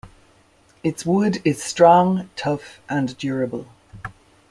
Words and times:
Its 0.83 1.05
wood 1.05 1.39
is 1.45 1.61
strong, 1.61 2.27
tough 2.35 2.79
and 2.89 3.15
durable. 3.19 3.67